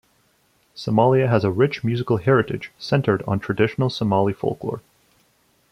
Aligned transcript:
Somalia 0.75 1.29
has 1.29 1.43
a 1.43 1.51
rich 1.51 1.83
musical 1.83 2.17
heritage 2.17 2.71
centered 2.79 3.21
on 3.27 3.39
traditional 3.39 3.91
Somali 3.91 4.33
folklore. 4.33 4.81